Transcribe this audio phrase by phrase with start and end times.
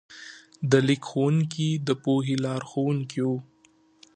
[0.71, 3.37] د لیک ښوونکي د پوهې لارښوونکي وو.